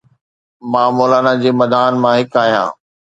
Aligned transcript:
مان 0.71 0.89
مولانا 0.97 1.33
جي 1.43 1.51
مداحن 1.59 1.93
مان 2.03 2.13
هڪ 2.21 2.31
آهيان. 2.43 2.69